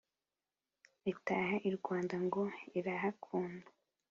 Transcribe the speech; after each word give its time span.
itaha 1.11 1.55
i 1.69 1.71
rwanda 1.77 2.15
ngo 2.25 2.43
irahakunda 2.79 3.67